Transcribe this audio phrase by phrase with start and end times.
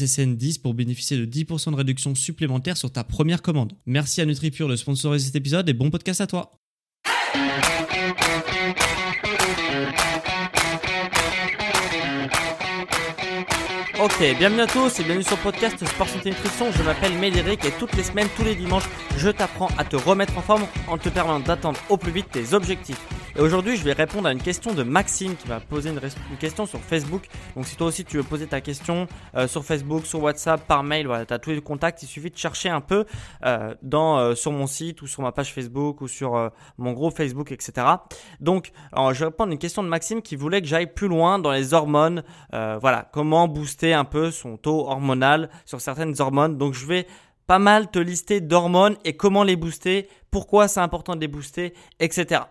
[0.00, 3.72] SSN10 pour bénéficier de 10% de réduction supplémentaire sur ta première commande.
[3.86, 6.52] Merci à NutriPure de sponsoriser cet épisode et bon podcast à toi.
[14.02, 16.72] Ok, bienvenue à tous et bienvenue sur le podcast Sport Santé Nutrition.
[16.72, 20.38] Je m'appelle Médéric et toutes les semaines, tous les dimanches, je t'apprends à te remettre
[20.38, 22.98] en forme en te permettant d'atteindre au plus vite tes objectifs.
[23.36, 26.00] Et aujourd'hui, je vais répondre à une question de Maxime qui va poser une,
[26.38, 27.28] question sur Facebook.
[27.54, 30.82] Donc, si toi aussi tu veux poser ta question euh, sur Facebook, sur WhatsApp, par
[30.82, 32.02] mail, voilà, tu as tous les contacts.
[32.02, 33.04] Il suffit de chercher un peu
[33.46, 37.16] euh, dans, euh, sur mon site ou sur ma page Facebook ou sur mon groupe
[37.16, 37.86] Facebook, etc.
[38.40, 41.38] Donc, je vais répondre à une question de Maxime qui voulait que j'aille plus loin
[41.38, 42.24] dans les hormones.
[42.52, 46.58] voilà, comment booster un peu son taux hormonal sur certaines hormones.
[46.58, 47.06] Donc, je vais
[47.50, 51.74] pas mal te lister d'hormones et comment les booster, pourquoi c'est important de les booster,
[51.98, 52.42] etc.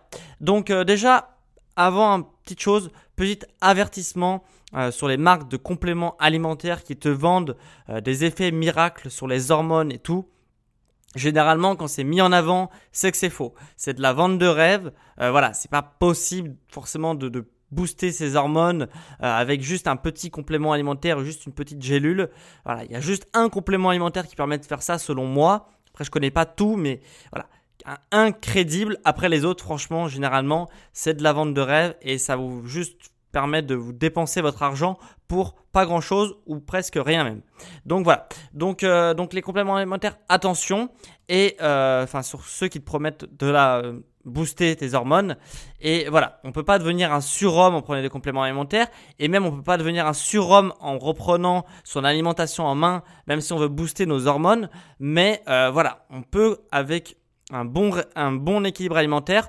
[0.42, 1.38] Donc euh, déjà,
[1.74, 7.08] avant une petite chose, petit avertissement euh, sur les marques de compléments alimentaires qui te
[7.08, 7.56] vendent
[7.88, 10.28] euh, des effets miracles sur les hormones et tout.
[11.16, 13.54] Généralement, quand c'est mis en avant, c'est que c'est faux.
[13.78, 14.92] C'est de la vente de rêve.
[15.16, 18.86] voilà, c'est pas possible forcément de, de booster ses hormones euh,
[19.20, 22.30] avec juste un petit complément alimentaire juste une petite gélule.
[22.64, 25.68] Voilà, il y a juste un complément alimentaire qui permet de faire ça selon moi.
[25.90, 27.00] Après, je connais pas tout, mais
[27.32, 27.46] voilà.
[28.12, 28.98] incrédible.
[29.04, 33.10] Après les autres, franchement, généralement, c'est de la vente de rêve et ça vous juste
[33.32, 34.98] permet de vous dépenser votre argent
[35.28, 37.42] pour pas grand chose ou presque rien même.
[37.86, 38.28] Donc voilà.
[38.52, 40.90] Donc, euh, les compléments alimentaires, attention.
[41.28, 43.82] Et euh, enfin sur ceux qui te promettent de la
[44.24, 45.36] booster tes hormones.
[45.80, 48.88] Et voilà, on peut pas devenir un surhomme en prenant des compléments alimentaires,
[49.18, 53.40] et même on peut pas devenir un surhomme en reprenant son alimentation en main, même
[53.40, 54.68] si on veut booster nos hormones.
[54.98, 57.16] Mais euh, voilà, on peut avec
[57.52, 59.48] un bon, un bon équilibre alimentaire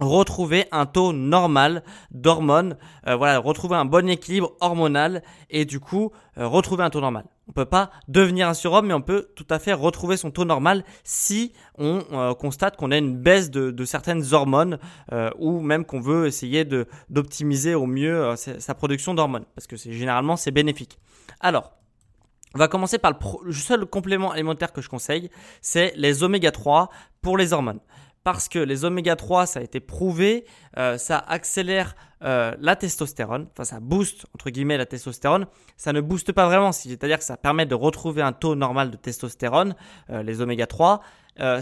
[0.00, 6.10] retrouver un taux normal d'hormones, euh, voilà, retrouver un bon équilibre hormonal et du coup
[6.38, 7.26] euh, retrouver un taux normal.
[7.50, 10.44] On peut pas devenir un surhomme, mais on peut tout à fait retrouver son taux
[10.44, 14.78] normal si on euh, constate qu'on a une baisse de, certaines hormones
[15.36, 16.64] ou même qu'on veut essayer
[17.08, 21.00] d'optimiser au mieux sa production d'hormones, parce que généralement c'est bénéfique.
[21.40, 21.72] Alors
[22.54, 25.28] on va commencer par le, le seul complément alimentaire que je conseille,
[25.60, 26.88] c'est les oméga 3
[27.20, 27.80] pour les hormones
[28.24, 30.44] parce que les oméga 3, ça a été prouvé,
[30.76, 35.46] euh, ça accélère euh, la testostérone, enfin ça booste entre guillemets la testostérone,
[35.78, 38.96] ça ne booste pas vraiment, c'est-à-dire que ça permet de retrouver un taux normal de
[38.96, 39.74] testostérone,
[40.10, 41.00] euh, les oméga 3.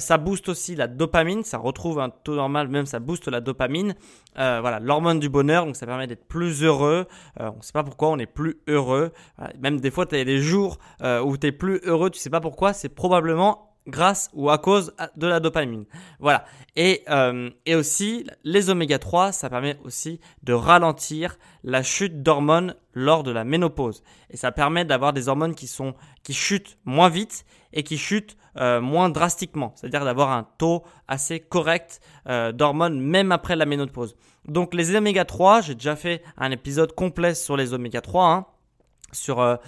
[0.00, 3.94] ça booste aussi la dopamine, ça retrouve un taux normal, même ça booste la dopamine.
[4.34, 7.06] voilà, l'hormone du bonheur, donc ça permet d'être plus heureux.
[7.38, 9.12] on ne sait pas pourquoi on est plus heureux.
[9.60, 12.40] même des fois, tu as des jours où tu es plus heureux, tu sais pas
[12.40, 12.72] pourquoi.
[12.72, 15.86] C'est probablement grâce ou à cause de la dopamine.
[16.20, 16.44] Voilà.
[16.76, 22.76] Et, euh, et aussi, les oméga 3, ça permet aussi de ralentir la chute d'hormones
[22.92, 24.02] lors de la ménopause.
[24.30, 28.36] Et ça permet d'avoir des hormones qui, sont, qui chutent moins vite et qui chutent
[28.58, 29.72] euh, moins drastiquement.
[29.74, 34.16] C'est-à-dire d'avoir un taux assez correct euh, d'hormones même après la ménopause.
[34.46, 38.26] Donc les oméga 3, j'ai déjà fait un épisode complet sur les oméga 3.
[38.26, 38.46] Hein,
[39.10, 39.58] sur,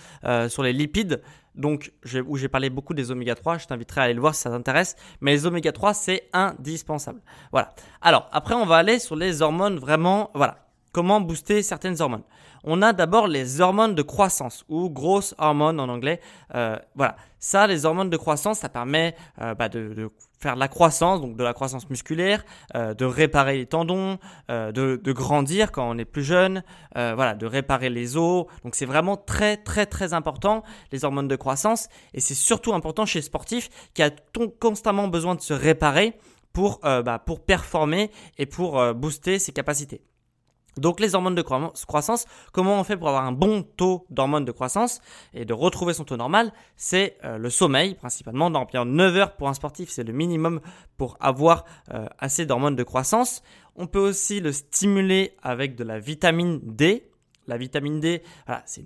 [0.50, 1.22] sur les lipides
[1.54, 1.92] donc
[2.26, 4.50] où j'ai parlé beaucoup des oméga 3, je t'inviterai à aller le voir si ça
[4.50, 7.20] t'intéresse, mais les oméga 3 c'est indispensable.
[7.52, 7.74] Voilà.
[8.00, 12.24] Alors après on va aller sur les hormones vraiment, voilà, comment booster certaines hormones.
[12.64, 16.20] On a d'abord les hormones de croissance ou grosses hormones en anglais.
[16.54, 20.10] Euh, voilà, ça les hormones de croissance, ça permet euh, bah, de
[20.40, 24.18] faire de la croissance, donc de la croissance musculaire, euh, de réparer les tendons,
[24.50, 26.64] euh, de, de, grandir quand on est plus jeune,
[26.96, 28.46] euh, voilà, de réparer les os.
[28.64, 30.62] Donc c'est vraiment très très très important
[30.92, 34.10] les hormones de croissance et c'est surtout important chez les sportifs qui a
[34.60, 36.14] constamment besoin de se réparer
[36.52, 40.02] pour bah, pour performer et pour booster ses capacités.
[40.76, 44.52] Donc les hormones de croissance, comment on fait pour avoir un bon taux d'hormones de
[44.52, 45.00] croissance
[45.34, 46.52] et de retrouver son taux normal?
[46.76, 50.60] C'est euh, le sommeil principalement, dormir 9 heures pour un sportif, c'est le minimum
[50.96, 53.42] pour avoir euh, assez d'hormones de croissance.
[53.76, 57.06] On peut aussi le stimuler avec de la vitamine D.
[57.46, 58.22] La vitamine D,
[58.66, 58.82] c'est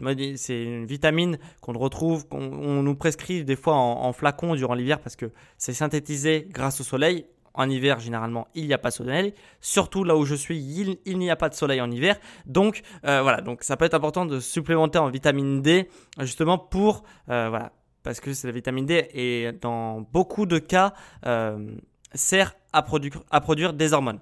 [0.62, 5.16] une, vitamine qu'on retrouve, qu'on nous prescrit des fois en, en flacon durant l'hiver parce
[5.16, 7.26] que c'est synthétisé grâce au soleil.
[7.54, 9.32] En hiver, généralement, il n'y a pas de soleil.
[9.60, 12.18] Surtout là où je suis, il, n'y a pas de soleil en hiver.
[12.46, 17.04] Donc euh, voilà, donc ça peut être important de supplémenter en vitamine D justement pour
[17.30, 17.72] euh, voilà
[18.02, 20.94] parce que c'est la vitamine D et dans beaucoup de cas
[21.26, 21.76] euh,
[22.12, 24.20] sert à, produire, à produire des hormones.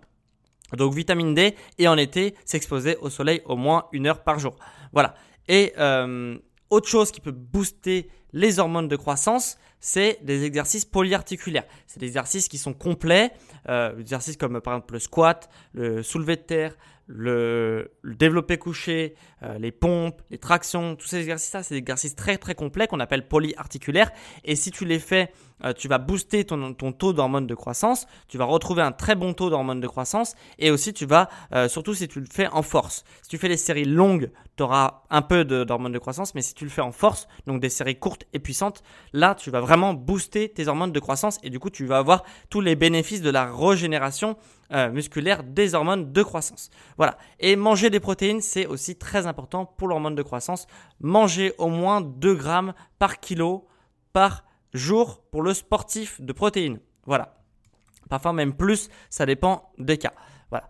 [0.77, 4.57] Donc vitamine D et en été s'exposer au soleil au moins une heure par jour.
[4.93, 5.15] Voilà.
[5.49, 5.73] Et
[6.71, 11.67] autre chose qui peut booster les hormones de croissance, c'est des exercices polyarticulaires.
[11.89, 13.33] C'est des exercices qui sont complets,
[13.69, 16.77] euh, exercices comme par exemple le squat, le soulevé de terre,
[17.15, 22.39] le, développé couché, euh, les pompes, les tractions, tous ces exercices-là, c'est des exercices très
[22.39, 24.11] très complets qu'on appelle polyarticulaires.
[24.45, 25.31] Et si tu les fais,
[25.65, 29.35] euh, tu vas booster ton, taux d'hormones de croissance, tu vas retrouver un très bon
[29.35, 32.63] taux d'hormones de croissance, et aussi tu vas, euh, surtout si tu le fais en
[32.63, 33.05] force.
[33.23, 36.55] Si tu fais les séries longues, tu auras un peu d'hormones de, croissance, mais si
[36.55, 38.83] tu le fais en force, donc des séries courtes et puissantes,
[39.13, 42.25] là tu vas vraiment booster tes hormones de croissance, et du coup tu vas avoir
[42.49, 44.37] tous les bénéfices de la régénération
[44.73, 46.71] euh, musculaire des hormones de croissance.
[46.97, 47.19] Voilà.
[47.41, 50.67] Et manger des protéines, c'est aussi très important pour l'hormone de croissance.
[51.01, 53.67] Manger au moins 2 grammes par kilo
[54.13, 56.81] par jour pour le sportif de protéines.
[57.07, 57.35] Voilà.
[58.09, 60.13] Parfois même plus, ça dépend des cas.
[60.51, 60.69] Voilà.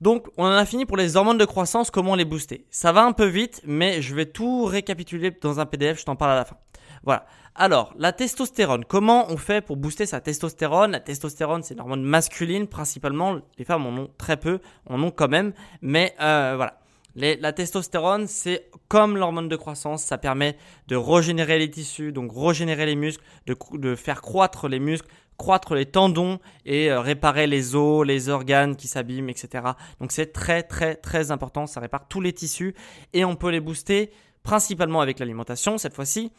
[0.00, 2.66] Donc, on en a fini pour les hormones de croissance, comment les booster.
[2.70, 6.16] Ça va un peu vite, mais je vais tout récapituler dans un PDF, je t'en
[6.16, 6.56] parle à la fin.
[7.02, 7.26] Voilà.
[7.58, 10.90] Alors, la testostérone, comment on fait pour booster sa testostérone?
[10.90, 13.38] La testostérone, c'est une hormone masculine principalement.
[13.56, 14.60] Les femmes en ont très peu,
[14.90, 15.54] en ont quand même.
[15.80, 16.78] Mais euh, voilà.
[17.16, 20.58] la testostérone, c'est comme l'hormone de croissance, ça permet
[20.88, 25.86] de régénérer les tissus, donc régénérer les muscles, de, faire croître les muscles, croître les
[25.86, 29.64] tendons et euh, réparer les os, les organes qui s'abîment, etc.
[29.98, 32.74] Donc c'est très très très important, ça répare tous les tissus
[33.14, 34.10] et on peut les booster
[34.42, 36.30] principalement avec l'alimentation cette fois-ci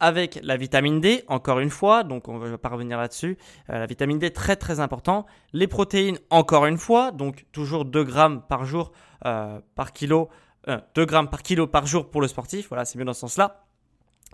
[0.00, 3.38] avec la vitamine D, encore une fois, donc on ne va pas revenir là-dessus.
[3.70, 5.26] Euh, la vitamine D, très très important.
[5.52, 8.92] Les protéines, encore une fois, donc toujours 2 grammes par jour
[9.24, 10.28] euh, par kilo,
[10.66, 13.20] 2 euh, grammes par kilo par jour pour le sportif, voilà, c'est mieux dans ce
[13.20, 13.65] sens-là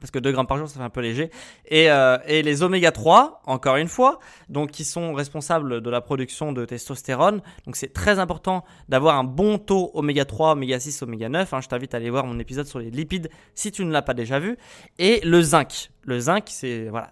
[0.01, 1.31] parce que 2 grammes par jour, ça fait un peu léger.
[1.67, 4.19] Et, euh, et les oméga 3, encore une fois,
[4.49, 7.41] donc qui sont responsables de la production de testostérone.
[7.67, 11.55] Donc c'est très important d'avoir un bon taux oméga 3, oméga 6, oméga 9.
[11.55, 11.61] Hein.
[11.61, 14.15] Je t'invite à aller voir mon épisode sur les lipides si tu ne l'as pas
[14.15, 14.59] déjà vu.
[14.99, 15.92] Et le zinc.
[16.05, 17.11] Le zinc, c'est voilà,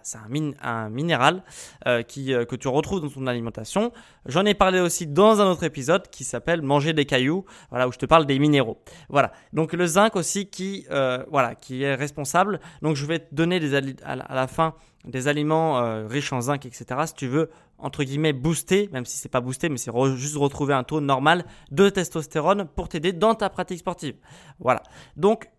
[0.61, 1.43] un, minéral
[1.87, 3.91] euh, euh, que tu retrouves dans ton alimentation.
[4.25, 7.91] J'en ai parlé aussi dans un autre épisode qui s'appelle Manger des cailloux, voilà, où
[7.91, 8.81] je te parle des minéraux.
[9.09, 9.31] Voilà.
[9.53, 11.23] Donc le zinc aussi qui, euh,
[11.69, 12.59] est responsable.
[12.81, 16.85] Donc je vais te donner des à, la, fin des aliments riches en zinc, etc.
[17.05, 20.73] Si tu veux entre guillemets booster, même si c'est pas booster, mais c'est juste retrouver
[20.73, 24.15] un taux normal de testostérone pour t'aider dans ta pratique sportive.
[24.59, 24.83] Voilà.
[25.15, 25.49] Donc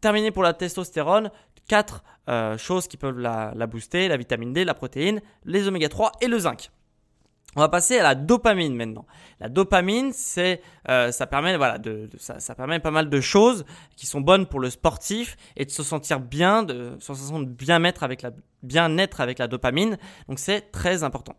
[0.00, 1.30] terminé pour la testostérone
[1.68, 6.12] quatre euh, choses qui peuvent la, booster, la vitamine D, la protéine, les oméga 3
[6.20, 6.70] et le zinc.
[7.56, 9.06] On va passer à la dopamine maintenant.
[9.38, 10.12] La dopamine,
[10.88, 13.64] euh, ça permet, pas mal de choses
[13.96, 17.84] qui sont bonnes pour le sportif et de se sentir bien, de se sentir bien
[17.84, 18.22] être avec
[19.38, 19.98] la, dopamine.
[20.28, 21.36] Donc c'est très important.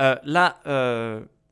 [0.00, 0.58] Euh, là,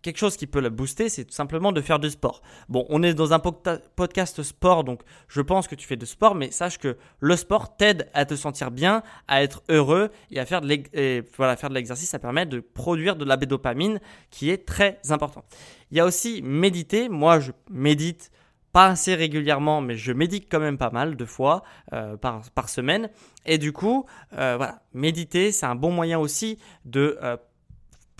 [0.02, 2.42] quelque chose qui peut la booster, c'est tout simplement de faire du sport.
[2.68, 6.34] Bon, on est dans un podcast sport, donc je pense que tu fais de sport,
[6.34, 10.46] mais sache que le sport t'aide à te sentir bien, à être heureux et à
[10.46, 12.10] faire de l'exercice.
[12.10, 15.44] Ça permet de produire de la dopamine qui est très important.
[15.90, 17.08] Il y a aussi méditer.
[17.08, 18.30] Moi, je médite
[18.72, 22.68] pas assez régulièrement, mais je médite quand même pas mal de fois euh, par, par
[22.68, 23.10] semaine.
[23.44, 27.36] Et du coup, euh, voilà, méditer, c'est un bon moyen aussi de euh,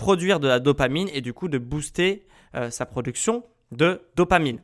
[0.02, 4.60] produire de la dopamine et du coup de booster euh, sa production de dopamine.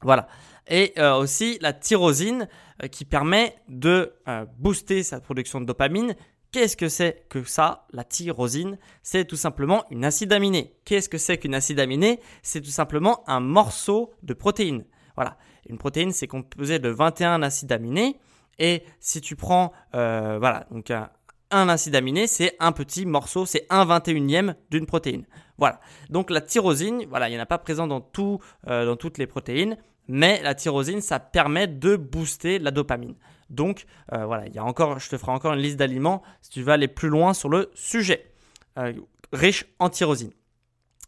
[0.00, 0.28] Voilà.
[0.68, 2.48] Et euh, aussi la tyrosine
[2.80, 4.12] euh, qui permet de
[4.56, 6.14] booster sa production de dopamine.
[6.52, 8.78] Qu'est-ce que c'est que ça, la tyrosine?
[9.02, 10.76] C'est tout simplement une acide aminée.
[10.84, 14.84] Qu'est-ce que c'est qu'une acide aminée C'est tout simplement un morceau de protéine.
[15.16, 15.36] Voilà.
[15.68, 18.20] Une protéine, c'est composé de 21 acides aminés.
[18.60, 21.10] Et si tu prends, voilà, donc un,
[21.54, 25.26] un acide aminé, c'est un petit morceau, c'est un 21e d'une protéine.
[25.58, 25.80] Voilà.
[26.10, 29.76] Donc la tyrosine, voilà, il n'y en a pas présent euh, dans toutes les protéines,
[30.08, 33.14] mais la tyrosine, ça permet de booster la dopamine.
[33.50, 36.50] Donc euh, voilà, il y a encore, je te ferai encore une liste d'aliments si
[36.50, 38.32] tu veux aller plus loin sur le sujet.
[38.78, 38.92] Euh,
[39.32, 40.32] riche en tyrosine.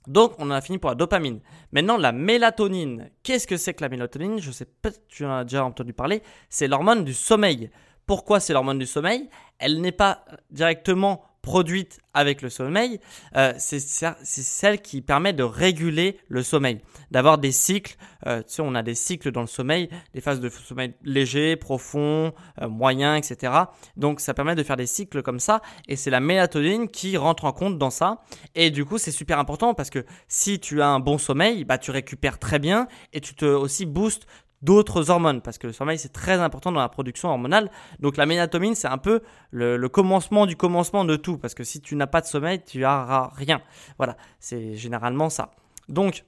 [0.07, 1.41] Donc, on en a fini pour la dopamine.
[1.73, 3.11] Maintenant, la mélatonine.
[3.23, 4.41] Qu'est-ce que c'est que la mélatonine?
[4.41, 6.23] Je sais peut-être que tu en as déjà entendu parler.
[6.49, 7.71] C'est l'hormone du sommeil.
[8.07, 12.99] Pourquoi c'est l'hormone du sommeil Elle n'est pas directement produite avec le sommeil,
[13.37, 16.81] euh, c'est celle qui permet de réguler le sommeil,
[17.13, 17.97] d'avoir des cycles.
[18.27, 21.55] Euh, tu sais, on a des cycles dans le sommeil, des phases de sommeil léger,
[21.55, 23.53] profond, euh, moyen, etc.
[23.97, 27.45] Donc ça permet de faire des cycles comme ça, et c'est la mélatonine qui rentre
[27.45, 28.23] en compte dans ça.
[28.57, 31.79] Et du coup, c'est super important parce que si tu as un bon sommeil, bah
[31.79, 34.27] tu récupères très bien et tu te aussi boostes
[34.63, 37.71] d'autres hormones, parce que le sommeil c'est très important dans la production hormonale.
[38.01, 39.21] Donc la mélatonine c'est un peu
[39.51, 42.81] le, commencement du commencement de tout, parce que si tu n'as pas de sommeil, tu
[42.81, 43.61] n'auras rien.
[43.99, 45.53] Voilà, c'est généralement ça.
[45.89, 46.25] Donc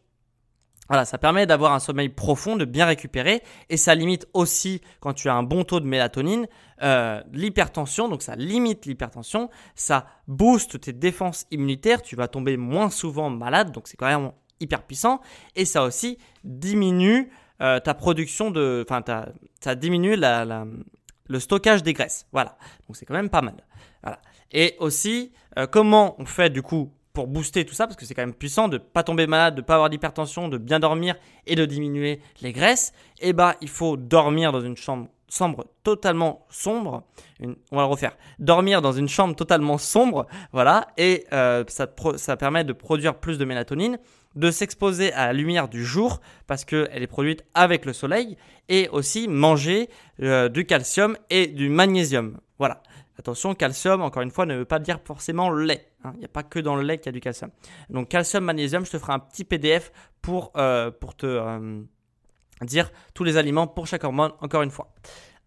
[0.89, 5.13] voilà, ça permet d'avoir un sommeil profond, de bien récupérer, et ça limite aussi, quand
[5.13, 6.47] tu as un bon taux de mélatonine,
[6.83, 12.89] euh, l'hypertension, donc ça limite l'hypertension, ça booste tes défenses immunitaires, tu vas tomber moins
[12.89, 15.21] souvent malade, donc c'est quand même hyper puissant,
[15.57, 17.31] et ça aussi diminue
[17.61, 18.85] euh, ta production de.
[18.89, 19.03] Enfin,
[19.61, 20.67] ça diminue la,
[21.27, 22.27] le stockage des graisses.
[22.33, 22.57] Voilà.
[22.87, 23.57] Donc c'est quand même pas mal.
[24.03, 24.21] Voilà.
[24.53, 28.15] Et aussi, euh, comment on fait du coup pour booster tout ça, parce que c'est
[28.15, 31.57] quand même puissant de pas tomber malade, de pas avoir d'hypertension, de bien dormir et
[31.57, 37.03] de diminuer les graisses, eh ben, il faut dormir dans une chambre sombre totalement sombre.
[37.41, 38.17] on va le refaire.
[38.39, 41.87] Dormir dans une chambre totalement sombre, voilà, et euh, ça,
[42.17, 43.99] ça permet de produire plus de mélatonine
[44.35, 48.37] de s'exposer à la lumière du jour parce qu'elle est produite avec le soleil
[48.69, 49.89] et aussi manger
[50.23, 52.39] euh, du calcium et du magnésium.
[52.59, 52.83] Voilà.
[53.19, 55.89] Attention, calcium, encore une fois, ne veut pas dire forcément lait.
[56.05, 56.13] Hein.
[56.15, 57.51] Il n'y a pas que dans le lait qu'il y a du calcium.
[57.91, 59.91] Donc calcium, magnésium, je te ferai un petit PDF
[60.23, 61.83] pour, euh, pour te euh,
[62.63, 64.95] dire tous les aliments pour chaque hormone, encore une fois.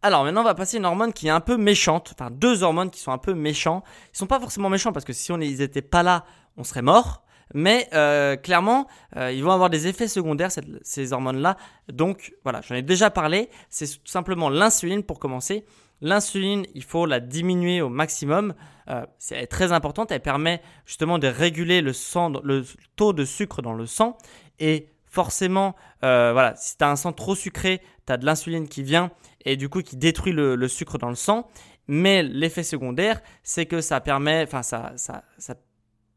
[0.01, 2.13] Alors maintenant, on va passer à une hormone qui est un peu méchante.
[2.13, 3.83] Enfin, deux hormones qui sont un peu méchants.
[4.13, 6.25] Ils sont pas forcément méchants parce que si on n'était pas là,
[6.57, 7.23] on serait mort
[7.53, 10.50] mais euh, clairement, euh, ils vont avoir des effets secondaires,
[10.81, 11.58] ces hormones-là.
[11.91, 15.65] Donc voilà, j'en ai déjà parlé, c'est tout simplement l'insuline pour commencer.
[16.01, 18.55] L'insuline, il faut la diminuer au maximum.
[18.89, 22.63] Euh, c'est très importante, elle permet justement de réguler le, sang, le
[22.96, 24.17] taux de sucre dans le sang.
[24.60, 28.84] Et forcément, voilà, si tu as un sang trop sucré, tu as de l'insuline qui
[28.84, 29.12] vient
[29.43, 31.48] et du coup qui détruit le, le sucre dans le sang.
[31.88, 35.55] Mais l'effet secondaire, c'est que ça permet, enfin ça, ça, ça,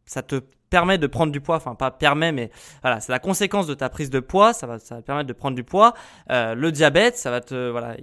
[0.06, 0.40] ça te
[0.75, 2.50] permet de prendre du poids, enfin pas permet, mais
[2.82, 5.32] voilà, c'est la conséquence de ta prise de poids, ça va, ça va permettre de
[5.32, 5.94] prendre du poids.
[6.32, 7.96] Euh, le diabète, ça va te, voilà,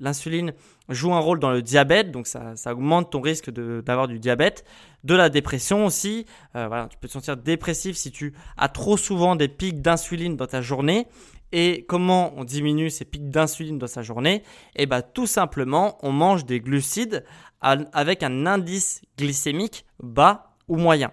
[0.00, 0.52] l'insuline
[0.88, 4.64] joue un rôle dans le diabète, donc ça, augmente ton risque d'avoir du diabète.
[5.04, 8.96] De la dépression aussi, euh, voilà, tu peux te sentir dépressif si tu as trop
[8.96, 11.06] souvent des pics d'insuline dans ta journée.
[11.52, 14.42] Et comment on diminue ces pics d'insuline dans sa journée?
[14.74, 17.24] Eh bien tout simplement, on mange des glucides
[17.60, 21.12] avec un indice glycémique bas ou moyen.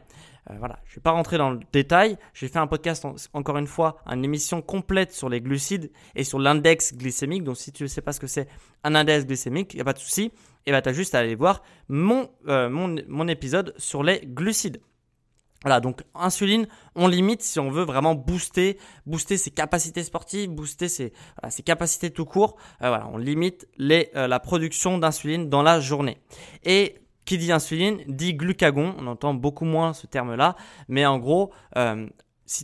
[0.50, 2.18] Euh, voilà, je ne vais pas rentrer dans le détail.
[2.34, 6.40] J'ai fait un podcast, encore une fois, une émission complète sur les glucides et sur
[6.40, 7.44] l'index glycémique.
[7.44, 8.48] Donc, si tu ne sais pas ce que c'est
[8.84, 10.32] un index glycémique, il n'y a pas de souci.
[10.66, 14.82] Et bah, tu as juste à aller voir mon, euh, mon, épisode sur les glucides.
[15.64, 20.88] Voilà, donc insuline, on limite si on veut vraiment booster, booster ses capacités sportives, booster
[20.88, 21.12] ses,
[21.66, 22.56] capacités tout court.
[22.82, 26.18] Euh, voilà, on limite la production d'insuline dans la journée.
[26.64, 26.96] Et
[27.30, 28.96] qui dit insuline dit glucagon.
[28.98, 30.56] On entend beaucoup moins ce terme-là.
[30.88, 32.08] Mais en gros, euh,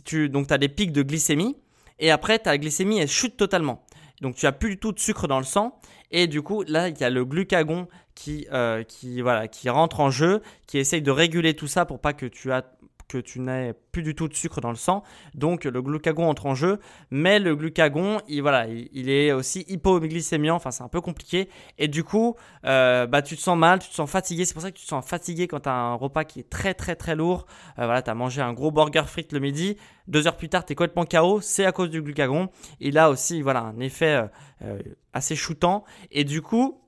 [0.04, 1.56] tu as des pics de glycémie
[2.00, 3.84] et après ta glycémie elle chute totalement.
[4.22, 5.78] Donc tu as plus du tout de sucre dans le sang
[6.10, 10.42] et du coup là il y a le glucagon qui euh, qui rentre en jeu,
[10.66, 12.64] qui essaye de réguler tout ça pour pas que tu as
[13.08, 15.02] que tu n'aies plus du tout de sucre dans le sang.
[15.34, 16.80] Donc le glucagon entre en jeu.
[17.10, 20.56] Mais le glucagon, il, voilà, il, est aussi hypoglycémiant.
[20.56, 21.48] Enfin, c'est un peu compliqué.
[21.78, 24.44] Et du coup, euh, bah, tu te sens mal, tu te sens fatigué.
[24.44, 26.50] C'est pour ça que tu te sens fatigué quand tu as un repas qui est
[26.50, 27.46] très très très lourd.
[27.78, 29.76] Euh, voilà, tu as mangé un gros burger frites le midi.
[30.08, 31.40] Deux heures plus tard, tu es complètement KO.
[31.40, 32.48] C'est à cause du glucagon.
[32.80, 34.28] Il a aussi voilà, un effet
[34.62, 34.78] euh,
[35.12, 35.84] assez shootant.
[36.10, 36.80] Et du coup,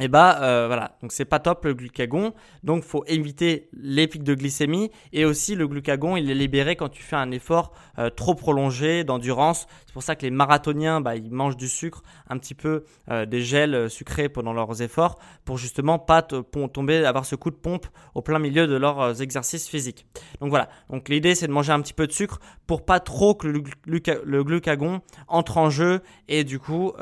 [0.00, 4.06] et eh bah euh, voilà, donc c'est pas top le glucagon, donc faut éviter les
[4.06, 7.72] pics de glycémie et aussi le glucagon il est libéré quand tu fais un effort
[7.98, 9.66] euh, trop prolongé d'endurance.
[9.86, 13.26] C'est pour ça que les marathoniens bah, ils mangent du sucre, un petit peu euh,
[13.26, 17.88] des gels sucrés pendant leurs efforts pour justement pas tomber avoir ce coup de pompe
[18.14, 20.06] au plein milieu de leurs exercices physiques.
[20.40, 22.38] Donc voilà, donc l'idée c'est de manger un petit peu de sucre
[22.68, 26.92] pour pas trop que le, glucagon entre en jeu et du coup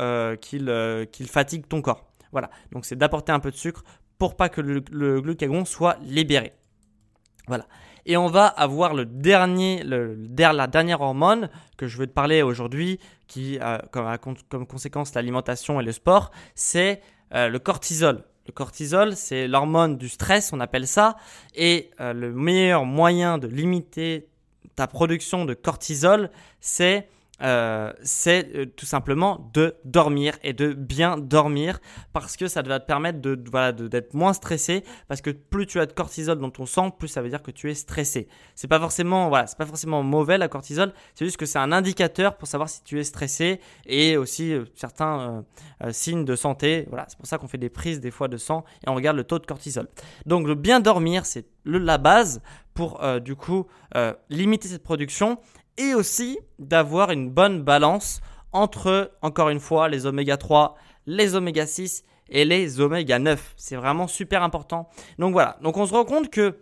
[0.40, 2.06] qu'il qu'il fatigue ton corps.
[2.36, 3.82] Voilà, donc c'est d'apporter un peu de sucre
[4.18, 4.80] pour pas que le,
[5.22, 6.52] glucagon soit libéré.
[7.46, 7.66] Voilà.
[8.04, 13.00] Et on va avoir le dernier, la dernière hormone que je veux te parler aujourd'hui,
[13.26, 17.00] qui a comme, conséquence l'alimentation et le sport, c'est
[17.32, 18.22] euh, le cortisol.
[18.46, 21.16] Le cortisol, c'est l'hormone du stress, on appelle ça,
[21.54, 24.28] et euh, le meilleur moyen de limiter
[24.74, 27.08] ta production de cortisol, c'est
[27.42, 31.80] euh, c'est euh, tout simplement de dormir et de bien dormir
[32.14, 35.78] parce que ça va te permettre de voilà d'être moins stressé parce que plus tu
[35.78, 38.28] as de cortisol dans ton sang plus ça veut dire que tu es stressé.
[38.54, 40.94] C'est pas forcément voilà c'est pas forcément mauvais la cortisol.
[41.14, 44.64] C'est juste que c'est un indicateur pour savoir si tu es stressé et aussi euh,
[44.74, 45.44] certains
[45.90, 46.86] signes de santé.
[46.88, 49.16] Voilà c'est pour ça qu'on fait des prises des fois de sang et on regarde
[49.16, 49.88] le taux de cortisol.
[50.24, 52.40] Donc le bien dormir c'est la base
[52.72, 53.66] pour du coup
[54.30, 55.38] limiter cette production
[55.78, 58.20] et aussi d'avoir une bonne balance
[58.52, 63.54] entre, encore une fois, les oméga 3, les oméga 6 et les oméga 9.
[63.56, 64.88] C'est vraiment super important.
[65.18, 66.56] Donc voilà, donc on se rend compte que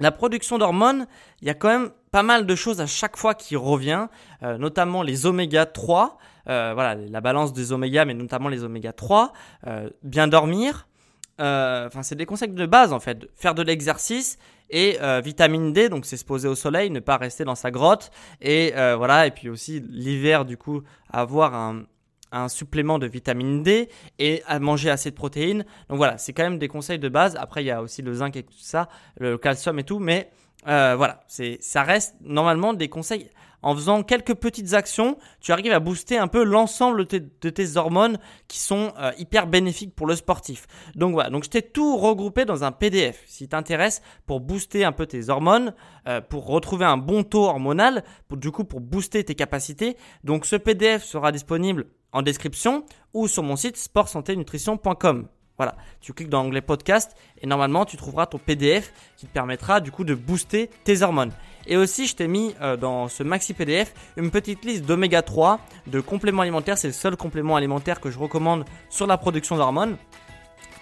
[0.00, 1.06] la production d'hormones,
[1.40, 4.08] il y a quand même pas mal de choses à chaque fois qui revient,
[4.42, 8.92] euh, notamment les oméga 3, euh, voilà, la balance des oméga, mais notamment les oméga
[8.92, 9.32] 3,
[9.66, 10.88] euh, bien dormir,
[11.38, 14.38] enfin c'est des conseils de base en fait, faire de l'exercice
[14.70, 17.70] et euh, vitamine D, donc c'est se poser au soleil, ne pas rester dans sa
[17.70, 18.10] grotte.
[18.40, 21.82] Et euh, voilà, et puis aussi l'hiver, du coup, avoir un,
[22.32, 25.64] un, supplément de vitamine D et à manger assez de protéines.
[25.88, 27.36] Donc voilà, c'est quand même des conseils de base.
[27.38, 30.30] Après, il y a aussi le zinc et tout ça, le calcium et tout, mais
[30.68, 33.30] euh, voilà, c'est, ça reste normalement des conseils.
[33.64, 38.18] En faisant quelques petites actions, tu arrives à booster un peu l'ensemble de, tes hormones
[38.46, 40.66] qui sont euh, hyper bénéfiques pour le sportif.
[40.96, 43.22] Donc voilà, donc je t'ai tout regroupé dans un PDF.
[43.26, 45.74] Si t'intéresse pour booster un peu tes hormones,
[46.06, 49.96] euh, pour retrouver un bon taux hormonal, pour, du coup pour booster tes capacités.
[50.24, 55.26] Donc ce PDF sera disponible en description ou sur mon site sportsanténutrition.com.
[55.56, 59.80] Voilà, tu cliques dans l'onglet podcast et normalement tu trouveras ton PDF qui te permettra
[59.80, 61.30] du coup de booster tes hormones.
[61.66, 65.60] Et aussi je t'ai mis euh, dans ce maxi PDF une petite liste d'oméga 3
[65.86, 69.96] de compléments alimentaires, c'est le seul complément alimentaire que je recommande sur la production d'hormones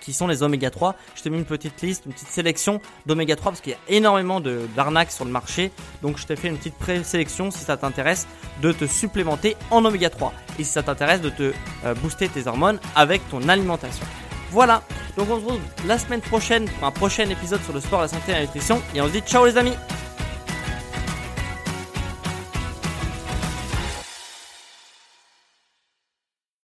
[0.03, 0.97] qui sont les oméga 3.
[1.15, 3.97] Je t'ai mis une petite liste, une petite sélection d'oméga 3 parce qu'il y a
[3.97, 5.71] énormément d'arnaques sur le marché.
[6.03, 8.27] Donc je t'ai fait une petite présélection si ça t'intéresse
[8.61, 11.53] de te supplémenter en oméga 3 et si ça t'intéresse de te
[11.85, 14.05] euh, booster tes hormones avec ton alimentation.
[14.53, 14.83] Voilà,
[15.17, 18.09] donc on se retrouve la semaine prochaine pour un prochain épisode sur le sport, la
[18.09, 18.83] santé et la nutrition.
[18.95, 19.73] Et on se dit ciao les amis